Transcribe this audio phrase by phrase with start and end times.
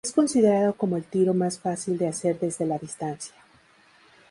[0.03, 3.35] Es considerado como el tiro más fácil de hacer desde la distancia.